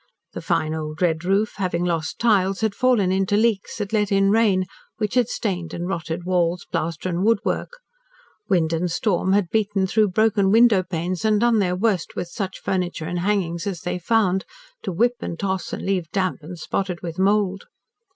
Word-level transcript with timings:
The 0.33 0.41
fine 0.41 0.73
old 0.73 0.99
red 0.99 1.23
roof, 1.25 1.53
having 1.57 1.85
lost 1.85 2.17
tiles, 2.17 2.61
had 2.61 2.73
fallen 2.73 3.11
into 3.11 3.37
leaks 3.37 3.77
that 3.77 3.93
let 3.93 4.11
in 4.11 4.31
rain, 4.31 4.65
which 4.97 5.13
had 5.13 5.29
stained 5.29 5.75
and 5.75 5.87
rotted 5.87 6.23
walls, 6.23 6.65
plaster, 6.71 7.07
and 7.07 7.23
woodwork; 7.23 7.73
wind 8.49 8.73
and 8.73 8.89
storm 8.89 9.33
had 9.33 9.51
beaten 9.51 9.85
through 9.85 10.07
broken 10.07 10.49
window 10.49 10.81
panes 10.81 11.23
and 11.23 11.39
done 11.39 11.59
their 11.59 11.75
worst 11.75 12.15
with 12.15 12.29
such 12.29 12.57
furniture 12.57 13.05
and 13.05 13.19
hangings 13.19 13.67
as 13.67 13.81
they 13.81 13.99
found 13.99 14.43
to 14.81 14.91
whip 14.91 15.17
and 15.19 15.37
toss 15.37 15.71
and 15.71 15.85
leave 15.85 16.09
damp 16.09 16.39
and 16.41 16.57
spotted 16.57 17.01
with 17.03 17.19
mould. 17.19 17.65